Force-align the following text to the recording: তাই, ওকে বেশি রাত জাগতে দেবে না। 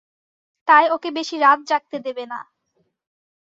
তাই, 0.67 0.85
ওকে 0.89 1.09
বেশি 1.11 1.35
রাত 1.37 1.59
জাগতে 1.67 1.97
দেবে 2.05 2.23
না। 2.25 2.39